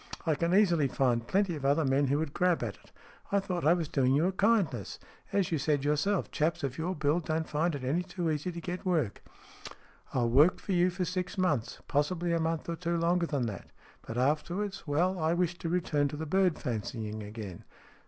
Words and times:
I 0.25 0.33
can 0.33 0.51
easily 0.55 0.87
find 0.87 1.27
plenty 1.27 1.55
of 1.55 1.63
other 1.63 1.85
men 1.85 2.07
who 2.07 2.17
would 2.17 2.33
grab 2.33 2.63
at 2.63 2.73
it. 2.73 2.91
I 3.31 3.39
thought 3.39 3.67
I 3.67 3.75
was 3.75 3.87
doing 3.87 4.15
you 4.15 4.25
a 4.25 4.31
kindness. 4.31 4.97
As 5.31 5.51
you 5.51 5.59
said 5.59 5.83
yourself, 5.85 6.31
chaps 6.31 6.63
of 6.63 6.75
your 6.79 6.95
build 6.95 7.25
don't 7.25 7.47
find 7.47 7.75
it 7.75 7.83
any 7.83 8.01
too 8.01 8.31
easy 8.31 8.51
to 8.51 8.59
get 8.59 8.83
work."" 8.83 9.21
I 10.15 10.21
will 10.21 10.31
work 10.31 10.59
for 10.59 10.71
you 10.71 10.89
for 10.89 11.05
six 11.05 11.37
months 11.37 11.81
possibly 11.87 12.33
a 12.33 12.39
month 12.39 12.67
or 12.67 12.77
two 12.77 12.97
longer 12.97 13.27
than 13.27 13.45
that. 13.45 13.69
But, 14.01 14.17
afterwards, 14.17 14.87
well, 14.87 15.19
I 15.19 15.33
wish 15.35 15.59
to 15.59 15.69
return 15.69 16.07
to 16.07 16.17
the 16.17 16.25
bird 16.25 16.57
fancying 16.57 17.21
again." 17.21 17.63